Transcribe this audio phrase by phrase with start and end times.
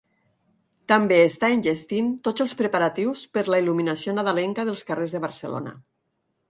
[0.91, 5.81] També està enllestint tots els preparatius per la il·luminació nadalenca dels carrers de Barcelona.